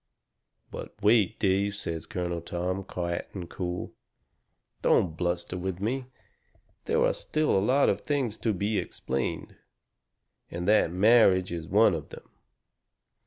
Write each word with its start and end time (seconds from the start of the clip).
"But 0.71 0.95
wait, 1.03 1.37
Dave," 1.39 1.75
says 1.75 2.07
Colonel 2.07 2.41
Tom, 2.41 2.83
quiet 2.83 3.29
and 3.35 3.47
cool. 3.47 3.93
"Don't 4.81 5.15
bluster 5.15 5.59
with 5.59 5.79
me. 5.79 6.05
There 6.85 7.05
are 7.05 7.13
still 7.13 7.55
a 7.55 7.61
lot 7.63 7.87
of 7.87 8.01
things 8.01 8.35
to 8.37 8.51
be 8.51 8.79
explained. 8.79 9.57
And 10.49 10.67
that 10.67 10.91
marriage 10.91 11.51
is 11.51 11.67
one 11.67 11.93
of 11.93 12.09
them. 12.09 12.27